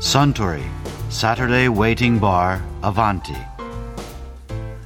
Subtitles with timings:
[0.00, 0.64] Suntory
[1.10, 3.36] Saturday Waiting Bar Avanti.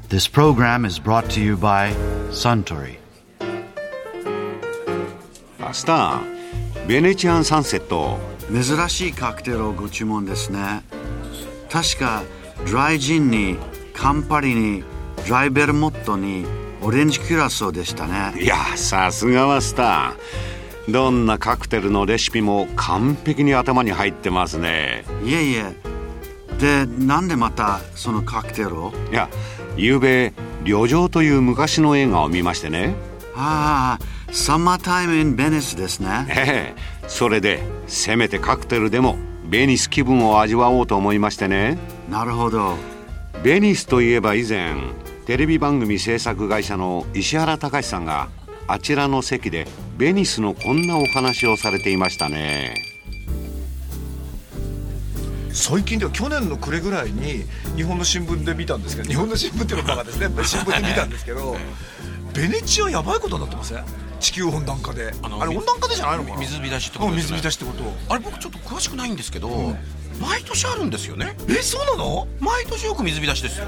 [0.08, 1.94] This program is brought to you by
[2.30, 2.98] Suntory.
[5.60, 8.18] マスターベネチアンサンセット
[8.50, 10.82] 珍しいカクテルをご注文ですね
[11.70, 12.24] 確か
[12.66, 13.56] ドライジンに
[13.94, 14.82] カンパリに
[15.28, 16.44] ドライベルモットに
[16.82, 20.53] オレンジキュラソーでしたねいやさすがはスター
[20.88, 25.04] どんなカクテルのレシピも完璧に頭に入ってますね。
[25.24, 25.74] いえいえ。
[26.58, 28.92] でなんでまたそのカクテルを？
[29.10, 29.28] いや
[29.76, 30.32] 昨べ
[30.64, 32.94] 旅情という昔の映画を見ましてね。
[33.34, 36.26] ああサマータイムインベニスですね。
[36.28, 41.78] ええそれでせめてカクテルでもベニス気分を味わおうと思いましてね。
[42.08, 42.76] なるほど。
[43.42, 44.74] ベニスといえば以前
[45.26, 48.28] テレビ番組制作会社の石原隆さんが
[48.66, 49.66] あちらの席で
[49.98, 52.74] ベニスのこんなお話をされていましたね。
[55.52, 57.44] 最近では去年の暮れぐらいに
[57.76, 60.26] 日本の新聞で見たんですけど日本の新聞っていうのがですね。
[60.44, 61.56] 新聞で見たんですけど
[62.32, 63.84] ベネチアやばいことになってません？
[64.18, 65.12] 地球温暖化で。
[65.22, 66.36] あれ温暖化でじゃないのかな？
[66.38, 67.16] 水浸しってことね。
[67.18, 67.84] 水浸しってこと。
[68.08, 69.76] あれ僕ちょっと詳しくないんですけど、
[70.20, 71.36] 毎年あるんですよね。
[71.48, 72.26] えそうなの？
[72.40, 73.66] 毎年よく水浸しですよ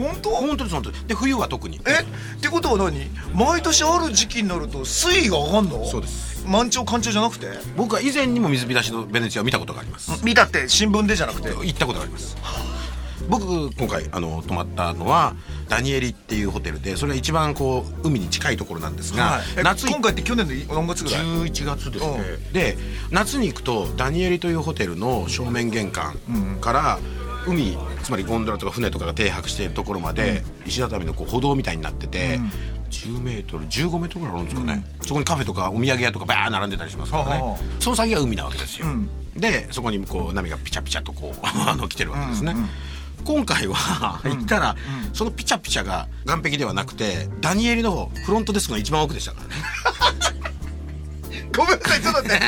[0.00, 0.30] 本当？
[0.30, 1.06] 本当です本当です。
[1.06, 1.80] で冬は特に。
[1.86, 2.02] え？
[2.02, 3.10] ってことは何？
[3.34, 5.84] 毎年ある時期になると水位が上がんの？
[5.84, 6.46] そうです。
[6.46, 7.46] 満潮干潮じゃなくて？
[7.76, 10.24] 僕は以前にも水浸しのベネチアを見たことがあります。
[10.24, 10.68] 見たって？
[10.68, 11.48] 新聞でじゃなくて？
[11.50, 12.36] 行ったことがあります。
[13.28, 15.36] 僕今回あの泊まったのは
[15.68, 19.42] ダニエリっていうホテルでそれは一番こう海に近いところなんですが、はい。
[19.58, 22.18] え夏今回って去年の何月ぐらい？11月ですね、
[22.52, 22.76] で
[23.12, 26.16] 夏に行くとダニエリというホテルの正面玄関
[26.60, 26.98] から
[27.46, 32.38] 海つまりゴンドラとか船とかが停泊しているところまで石畳のこう歩道みたいになってて、
[32.90, 38.86] 10メートル15メートルぐらいあるんですかね、そこにカフェとかお土産屋とかバー並んでたりしますからね、その先が海なわけですよ、
[39.36, 42.54] でそこにこう波がピチャピチャとこう あの来てるわけですね、
[43.24, 44.76] 今回は行ったら、
[45.12, 49.54] そのピチャピチャが岸壁ではなくてダニエリのフロントデスクの一番奥でしたからね。
[51.56, 52.40] ごめんなさいちょっと待って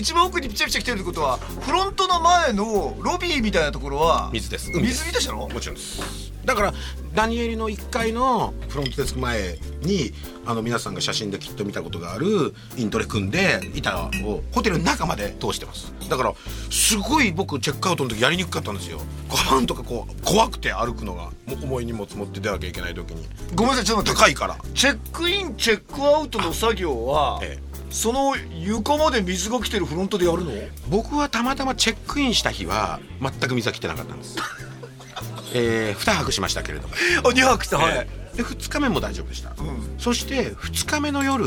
[0.00, 4.70] 一番奥にピチャピチャ来てるってことはフロントの前のロビーみたいなところは水です。
[4.70, 6.32] 海です水浸しなのもちろんです。
[6.42, 6.74] だから
[7.14, 10.14] ダニエリの1階のフロントデスク前に
[10.46, 15.92] あの皆さんが写真できっと見たことがあるイントレ組んで板をホテルの中まで通してます。
[16.08, 16.34] だから
[16.70, 19.02] すごい僕チェックアウトの時やりにくかったんですよ。
[19.28, 21.28] ご飯とかこう怖くて歩くのが
[21.62, 23.28] 重い荷物持って出なきゃいけない時に。
[23.54, 24.56] ごめんなさいちょっと高いから。
[24.74, 30.52] チェックインチェックアウトの作業は、ええその床まで水が来てるフロントでやるの？
[30.88, 34.36] 僕はたまたまチェックインした日は全く水は来てなかったんです。
[35.52, 36.94] えー、2泊しましたけれども。
[37.24, 37.78] あ2泊した？
[37.78, 39.52] はい、ええで2日目も大丈夫でした、
[39.98, 41.44] そして2日目の夜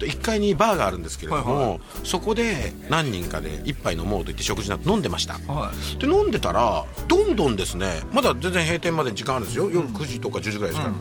[0.00, 9.70] 1階にバーがあるんですけれども、はいはそこで何人かで一杯飲もうと言って食事など飲んでました、はで飲んでたらどんどんですねまだ全然閉店まで時間あるんですよ。
[9.70, 10.94] 夜9時とか10時ぐらいですから、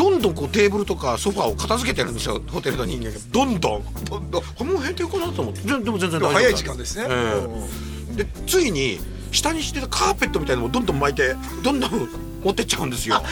[0.00, 3.18] どんどんこうテーブルとかソファーを片付けてるんですよホテルの人間が。
[3.30, 3.84] どんどん？
[4.06, 4.42] どんどん。
[4.58, 5.60] あもう閉店かなと思って。
[5.60, 6.32] ででも全然大丈夫。
[6.32, 7.06] 早い時間ですね。
[7.10, 7.46] え
[8.12, 8.24] え。
[8.24, 8.98] でついに
[9.30, 12.08] 下にしてたカーペットみたいなのもどんどん巻いてどんどん
[12.42, 13.22] 持ってっちゃうんですよ。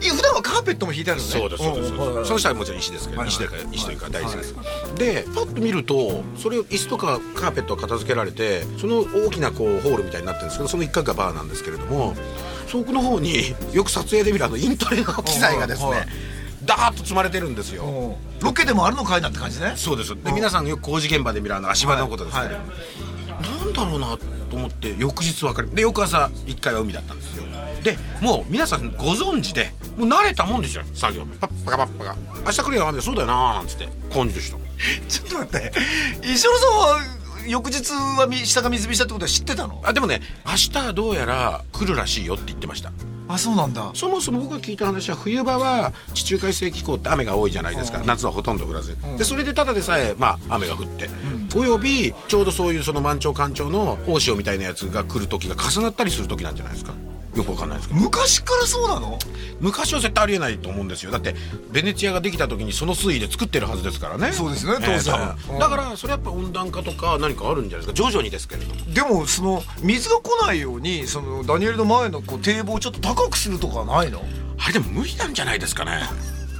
[0.00, 1.32] いや普段はカーペットも引いてあるのね。
[1.32, 1.92] そうですそうです。
[1.92, 3.28] んはいはいその下はもちろん石ですけど、はい。
[3.28, 3.34] はい。
[3.34, 3.94] 石というか石とい。
[3.96, 4.54] うか大事です、
[4.94, 12.20] でパッと見るとそれを椅子とかカーペットが片付けられてその大きなこうホールみたいになってるんですけどその一角がバーなんですけれどもそ
[12.72, 16.08] この方によく撮影で見るあのイントレの機材がですね、はいはい。
[16.64, 18.42] ダーッと積まれてるんですよ、う。
[18.42, 19.74] んロケでもあるのかいなって感じね。
[19.76, 20.14] そうです。
[20.22, 22.64] で皆さんよく工事現場で見るあの足場のことですけど、はい。
[23.64, 24.18] なんだろうな
[24.50, 27.44] と思って翌日分かるで翌朝1回は海だったんですよ。
[27.82, 31.24] でもう皆さんご存知でもう慣れたもんですよ作業。
[31.40, 32.16] パッパカパッパカ。
[32.44, 34.58] 明日来るよ雨そうだよなーなんつって感じでした
[35.08, 35.72] ちょっと待って。
[36.22, 39.80] 石原さんは翌日はみ下が水浸しだってことは知ってたの？
[39.84, 42.92] あでもね明日はどうやら来るらしいよって言ってました。
[43.28, 43.92] あそうなんだ。
[43.94, 48.02] そもそも僕が聞いた話は冬場は地中海性気候って雨が多いじゃないですか。
[48.04, 48.96] 夏はほとんど降らず。
[49.18, 51.08] でそれでただでさえ、まあ、雨が降って、
[51.54, 56.92] およびちょうどそういうその満潮干潮の大潮みたいなやつが来る時が重なったりする時なんじゃないですか
[57.36, 58.00] よくわかんないですけど。
[58.00, 59.18] 昔からそうなの？
[59.60, 61.12] 昔は絶対ありえないと思うんですよ。
[61.12, 61.34] だって
[61.70, 64.32] ベネチアができた時にその水位で作ってるはずですからね。
[64.32, 68.08] そうですね当然えーだからそれやっぱ温暖化とか何かあるんじゃないですか？
[68.08, 68.92] 徐々にですけれども。
[68.92, 74.24] でもその水が来ないようにそのダニエルの前のこう堤防をちょっと高くするとかないの？
[74.58, 76.02] あれでも無理なんじゃないですかね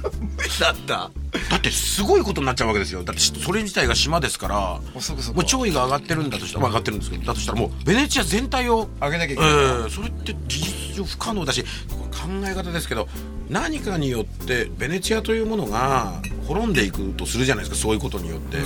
[0.59, 1.11] だった。
[1.49, 3.03] だってすごいことになっちゃうわけですよ。
[3.03, 9.49] だってそれ自体が島ですからそもう潮位が上がってるんだとしたら、まあ、上がってるんですけどだとしたらもうベネチア全体を上げなきゃいけない。
[9.49, 13.07] えーそれって事実上不可能だし考え方ですけど
[13.49, 18.57] 何かによってベネチアというものが滅んでいくとするじゃないですかそういうことによって、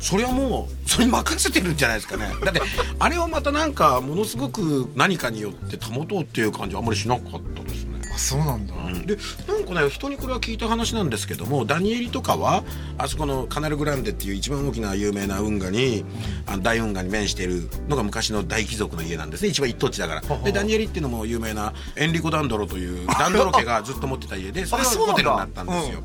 [0.00, 2.32] それはもうそれに任せてるんじゃないですかね。
[2.44, 2.60] だって
[2.98, 7.81] あれをまたなんかものすごく何かによって保とうっていう感じはあんまりしなかったです。
[7.81, 7.81] ね
[8.14, 8.74] あそうなんだ、
[9.06, 9.16] で
[9.46, 12.62] なんかね人にこれは聞いた話なんですけどもダニエリとかは
[12.98, 16.04] あそこのカナルグランデっていう一番大きな有名な運河に、
[16.46, 19.48] あの大運河に面しているのが昔の大貴族の家なんですね。
[19.48, 20.38] 一番一等地だから。
[20.38, 26.02] でダニエリっていうのも有名なエンリコ・ダンドロという ダンドロ家がずっと持ってた家でそれがホテルになったんですよ、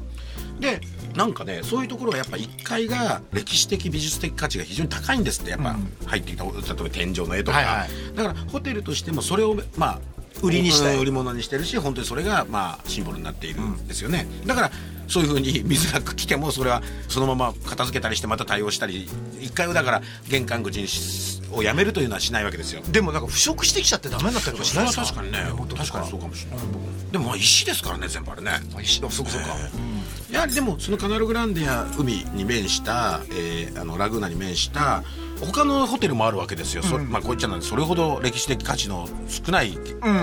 [0.59, 0.81] で
[1.15, 5.51] なんかねそういうところはやっぱ1階が歴史的美術的価値が非常に高いんですって。
[5.51, 5.75] やっぱ
[6.06, 8.15] 入ってきた例えば天井の絵とか、はいはい。
[8.15, 10.00] だからホテルとしてもそれをまあ
[10.41, 10.95] 売りにしたい。
[10.95, 13.87] うん売り物にしてるし本当にそれがまあシンボルになっているん。
[13.87, 14.71] ですよね、だから
[15.07, 19.07] そういうふうに 水が来てもそれはそのまま片付けたりしてまた対応したり
[19.39, 22.81] 1階をだから玄関口にしをやめるというのはしないわけですよ。
[22.89, 25.01] でもなんか腐食してきちゃってダメになったりとかしないですか？
[25.01, 25.39] は確かにね。
[25.77, 26.59] 確かにそうかもしれない、
[27.11, 28.51] でもまあ石ですからね全部あれね。
[28.75, 29.01] あ石。
[29.05, 29.47] あそうかそうか、
[30.29, 35.03] いやでもそのカナルグランデや海に面した、えーあのラグーナに面した
[35.39, 39.79] 他のホテルもあるわけですよ、そまあこういっちゃなんでそれほど歴史的価値の少ないホ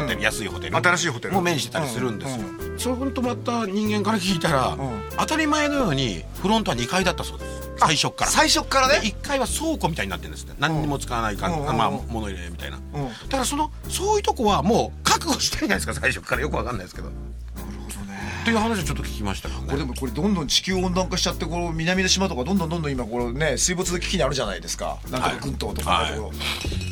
[0.08, 0.76] テル、安いホテル。
[0.76, 1.34] 新しいホテル。
[1.34, 2.44] も面してたりするんですよ、
[2.78, 5.02] そこに泊まった人間から聞いたら、ん。
[5.18, 7.70] 当たり前のようにフロントは2階だったそうです。
[7.76, 9.00] 最初っから最初っからね。
[9.00, 10.54] で1階は倉庫みたいになってるんですって。
[10.58, 12.80] 何にも使わないか、うんまあうん物入れみたいな、ん。
[12.82, 12.90] だ
[13.30, 16.42] からそのそういうとこはもう覚悟してるじゃないですか最初から。
[16.42, 17.10] よくわかんないですけど
[18.44, 19.66] っていう話をちょっと聞きましたけどね。
[19.68, 24.98] これでもこれどんどん地球温暖化しちゃってこの南の島とかどんどんどんどん今このね水没危機にあるじゃないですか。
[25.10, 26.32] なんとか群島とかのところ、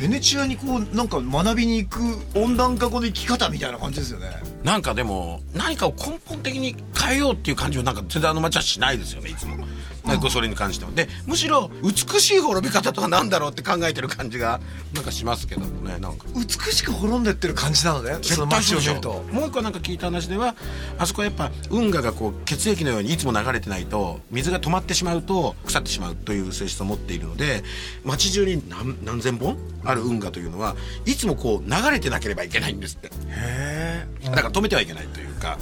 [0.00, 2.00] ベネチアにこうなんか学びに行く
[2.34, 4.28] 温暖化後の生き方みたいな感じですよね
[4.64, 9.56] なんかでも何かを根本的に変えようっていう感じはなんか全然あの街はしないですよねいつも。
[10.04, 14.60] なんかそれに関してはでむしろ美しい滅び方とは何だろうって考えてる感じが
[14.94, 16.26] なんかしますけどもねなんか。
[16.34, 19.22] 美しく滅んでってる感じなのねその街を見ると。
[19.30, 20.56] もう一個なんか聞いた話では
[20.98, 27.62] あそこはやっぱ運河がこう血液のようにいつも流れてないと水が止まってしまうと腐ってしまうという性質を持っているので
[28.04, 30.76] 街中に何何千本ある運河というのは
[31.06, 33.08] いつもこう流れてなければいけないんですって。
[33.08, 35.58] へえだから止めてはいけないというか。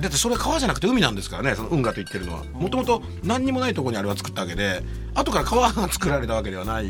[0.00, 2.42] だってそれは川じゃなくて海なんですからねその運河と言ってるのは。
[2.54, 4.82] もともと何にもないところにあれは作ったわけで
[5.14, 6.86] 後から川が作られたわけではない。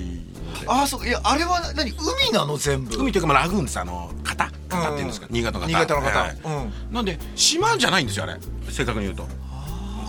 [0.67, 1.07] ああそうか。
[1.07, 1.91] いやあれは何？
[1.91, 2.97] 海なの全部？
[2.97, 3.79] 海というかまあラグーンです。
[3.79, 4.51] あの型。
[4.71, 5.73] 型っていうんですか、新潟の型。
[5.73, 6.19] 新潟の型。
[6.19, 6.41] はい。
[6.43, 6.95] うん。
[6.95, 8.39] なんで島じゃないんですよあれ。
[8.71, 9.27] 正確に言うと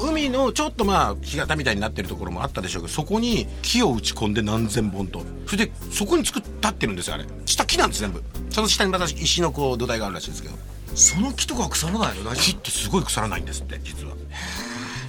[0.02, 5.22] 海のちょっとまあ干潟みたいになってるところもあったでしょうけどそこに木を打ち込んで何千本と。
[5.46, 7.26] それでそこに作ったってるんですよあれ。
[7.46, 8.24] 下木なんです全部。
[8.50, 10.56] その下にまた石のこう土台があるらしいんですけど。
[10.96, 13.80] その木とかは腐らないの木夫ってすごい腐らないんですって。
[13.84, 14.14] 実は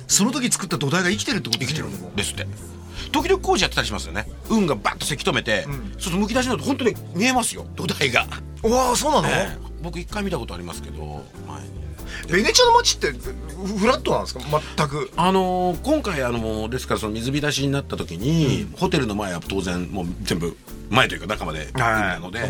[0.07, 1.97] その時作った土台が生きてるってこと生きてるの。
[1.97, 2.47] んですって。
[3.13, 4.29] 時々工事やってたりしますよね。
[4.49, 5.73] 運がバッとせき止めて、そう
[6.03, 8.27] するとむき出しになると本当に見えますよ土台が、
[8.63, 11.85] わあそうなの、ええ僕一回見たことありますけど前に
[12.29, 14.41] ベネチアの街ってフラットなんですか？
[14.77, 15.11] 全く。
[15.17, 20.57] あのー今回あのーですからその水浸しになった時に、ホテルの前は当然もう全部
[20.91, 22.41] 前というか中まで海なので、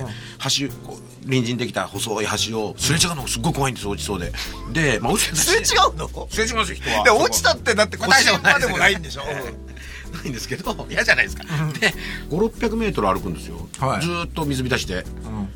[0.59, 4.33] 橋こう隣人できた細い橋をすれ違うのがすっごい怖いんです落ちそうで。
[4.73, 6.29] で、まあ、落ちてすれ違うの？
[6.31, 7.05] すれ違いますよ人は。
[7.05, 9.75] で落ちたってだってまあ腰までもないんでしょ、ええ
[10.15, 11.43] ないんですけど嫌じゃないですか、
[11.81, 11.93] で
[12.31, 14.03] 5600メートル歩くんですよ、はい。
[14.03, 15.05] ずーっと水浸しで、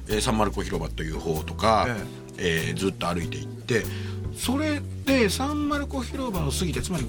[0.09, 1.87] えーサンマルコ広場という方とか、
[2.39, 3.85] えーずっと歩いていって
[4.39, 7.05] それでサンマルコ広場を過ぎてつまり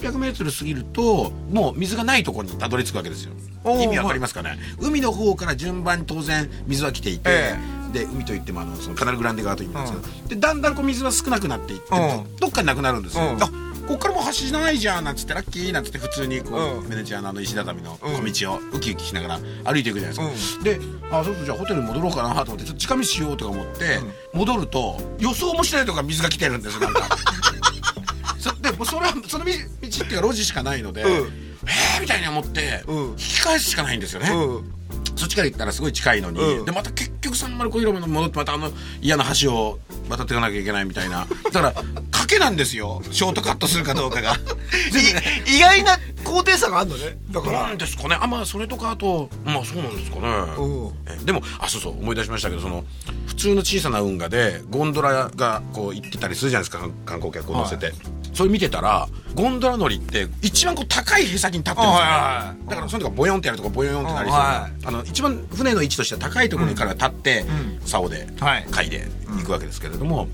[0.00, 3.32] 500メートル過ぎるともう水がないところにたどり着くわけですよ。
[3.64, 7.56] 意味わかりますかね、海の方から順番に当然水は来ていて、え
[7.92, 12.36] で海といってもあのそのカナルグランデ側というんですけど、でだんだんこう水は少なくなっていって、うん。
[12.36, 13.42] どっかになくなるんですよ、うん。
[13.42, 13.50] あ
[13.88, 16.88] こっからもう橋じゃないじゃんなんつってラッキーなんつって普通にこう、うん。
[16.90, 20.78] ベネチアのあの石畳の小道をウキウキしながら歩いていくじゃないですか、うで
[21.10, 23.98] あそうそうじゃあホテルに戻ろうかなと思ってちょっと近道しようとか思って、
[24.34, 27.08] 戻ると予想もしないとこから水が来てるんですよなんか。
[28.38, 31.10] そでもうそれはその道道っていうか路地しかないので、うん。
[31.10, 32.96] えーみたいに思って、うん。
[33.10, 34.72] 引き返すしかないんですよね、うん。
[35.16, 36.64] そっちから行ったらすごい近いのに、うん。
[36.64, 39.78] でまた結局サンマルコ広場に戻ってまたあの嫌な橋を
[40.08, 41.26] 渡っていかなきゃいけないみたいな。
[41.44, 43.02] だから賭けなんですよ。
[43.10, 44.36] ショートカットするかどうかが。
[45.46, 47.16] 意外な高低差があるのね。
[47.30, 47.62] だから。
[47.62, 48.16] なんですかね。
[48.20, 51.24] あまあそれとかあとまあそうなんですかね。
[51.24, 52.84] でもあそうそう思い出しましたけどその
[53.26, 57.92] 普通の小さな運河でゴンドラがこう行ってたりするじゃないですか観観光客を乗せて、
[58.34, 62.04] それ見てたらゴンドラ乗りって一番こう高いへさきに立ってるんですよ、ね。
[62.04, 62.68] はいはいはい。
[62.70, 64.38] だからそういうのがボヨンってやるとこボヨンってなりそう。
[64.38, 67.44] な、はあの一番船の位置としては高いところに彼は立って、
[67.84, 68.90] 竿ではい。
[68.90, 69.08] で
[69.38, 70.28] 行くわけですけれども、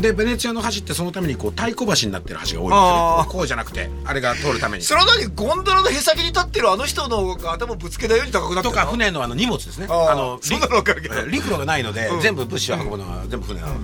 [0.00, 4.84] でベネチアの橋ってそのためにこう太鼓橋になってる橋が多いんですよこうじゃなくてあれが通るために。
[4.84, 8.80] それは何ゴンドラのへさきに立ってるあの人の頭ぶつけないように高くなってるの？
[8.82, 9.86] とか船のあの荷物ですね。
[9.88, 12.20] あの陸陸路がないので、うん。
[12.20, 13.80] 全部物資を運ぶのは全部船なので、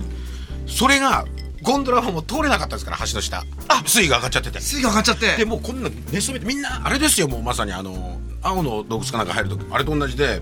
[0.67, 1.25] それが
[1.63, 3.43] ゴンドラはもう通れなかったですから橋の下。
[3.85, 4.59] 水位が上がっちゃってて。
[4.59, 5.37] 水位が上がっちゃって。
[5.37, 10.41] でもうこんな寝そべってみんなあれですよもうまさにあの青の洞窟かなんか入るとあれと同じで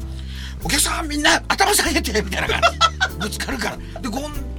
[0.63, 3.18] お客さんみんな頭下げてみたいな感じ。
[3.18, 3.78] ぶつかるから。
[3.78, 3.84] で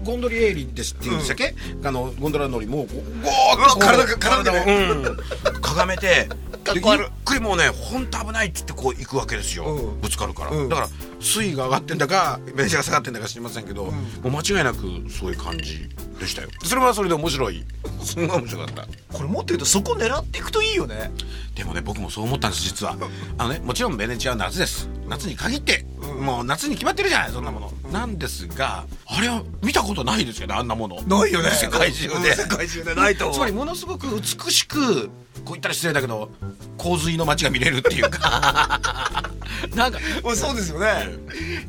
[0.05, 1.55] ゴンドリエーリですっていうんでしたっけ、
[1.85, 3.23] あのゴンドラ乗りもうゴー
[3.57, 5.17] ッと体が体がうん、
[5.61, 6.29] かがめて
[6.75, 6.85] ゆっ
[7.25, 10.01] くりもうね本当危ないって言ってこう行くわけですよ、うん。
[10.01, 10.69] ぶつかるから、うん。
[10.69, 10.89] だから
[11.23, 13.93] 水位が上がってんだかベンチが下がってんだか知りませんけど、も
[14.25, 15.89] う間違いなくそういう感じ
[16.19, 16.49] でしたよ。
[16.65, 17.65] それはそれで面白い。
[18.03, 19.17] すんごい面白かった。
[19.17, 21.13] これもっと言うとそこ狙っていくといいよね。
[21.55, 22.97] でもね僕もそう思ったんです実は。
[23.39, 24.89] あのねもちろんベネチアは夏です。
[25.09, 25.85] 夏に限って、
[26.21, 31.03] もう夏に決まってるじゃないそんなもの、なんですがあれは見たことないですよねあんなもの。
[31.03, 31.51] ないよね。
[31.51, 32.15] 世界中で。
[32.15, 32.95] うん世界中で。
[32.95, 33.37] ないと思う。
[33.37, 36.31] つまりものすごく美しくこう言ったら失礼だけど
[36.79, 39.31] 洪水の街が見れるっていうか。
[39.75, 39.99] なんか
[40.35, 41.12] そうですよね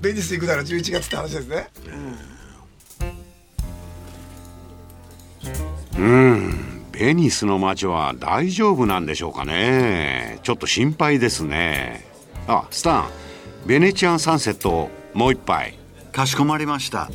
[0.01, 1.69] ベニス行くなら11月って話ですね。
[7.03, 10.39] ベニスの街は大丈夫なんでしょうかね。
[10.43, 12.05] ちょっと心配ですね。
[12.47, 13.09] あスタン。
[13.65, 15.77] ベネチアンサンセットもう一杯。
[16.11, 17.09] かしこまりました。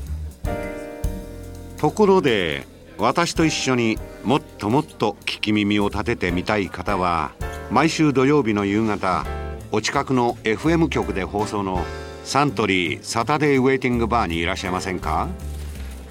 [1.78, 2.66] ところで
[2.98, 7.30] 私と一緒にもっともっと聞き耳を立ててみたい方は
[7.70, 9.24] 毎週土曜日の夕方
[9.70, 11.84] お近くの FM 局で放送の
[12.28, 15.30] サントリーサタデーウェイティングバーにいらっしゃいませんか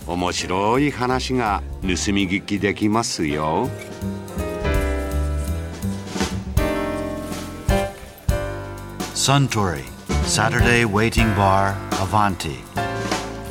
[0.08, 3.70] 面白い話が盗み聞きできますよ
[9.14, 9.84] Suntory
[10.26, 12.64] Saturday Waiting Bar Avanti.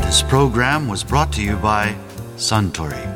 [0.00, 1.94] This program was brought to you by
[2.36, 3.15] Suntory.